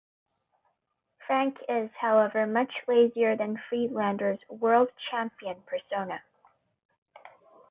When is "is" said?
1.69-1.91